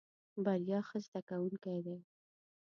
بريا 0.43 0.79
ښه 0.87 0.97
زده 1.05 1.21
کوونکی 1.29 1.77
دی. 1.85 1.97